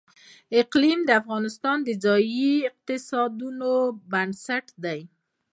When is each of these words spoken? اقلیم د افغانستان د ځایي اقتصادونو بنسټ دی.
اقلیم 0.61 0.99
د 1.05 1.09
افغانستان 1.21 1.77
د 1.83 1.89
ځایي 2.03 2.51
اقتصادونو 2.69 3.71
بنسټ 4.11 4.65
دی. 4.83 4.99